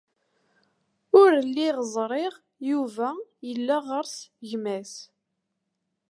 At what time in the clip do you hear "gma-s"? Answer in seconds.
4.49-4.93